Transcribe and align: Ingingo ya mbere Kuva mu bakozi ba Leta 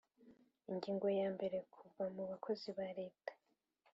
Ingingo 0.71 1.07
ya 1.19 1.27
mbere 1.35 1.57
Kuva 1.73 2.03
mu 2.15 2.23
bakozi 2.31 2.67
ba 2.77 2.87
Leta 2.99 3.33